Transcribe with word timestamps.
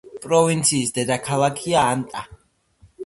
პროვინციის 0.21 0.95
დედაქალაქია 0.95 1.85
ანტა. 1.93 2.25